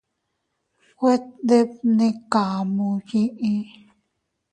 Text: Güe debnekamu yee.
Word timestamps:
Güe 0.99 1.15
debnekamu 1.47 2.89
yee. 3.13 3.63